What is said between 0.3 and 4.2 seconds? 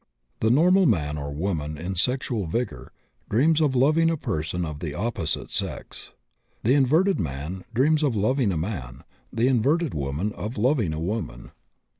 The normal man or woman in sexual vigor dreams of loving a